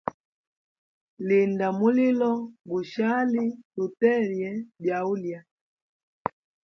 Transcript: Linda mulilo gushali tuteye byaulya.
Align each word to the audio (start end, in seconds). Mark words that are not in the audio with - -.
Linda 1.27 1.67
mulilo 1.79 2.31
gushali 2.69 3.43
tuteye 3.75 4.49
byaulya. 4.81 5.39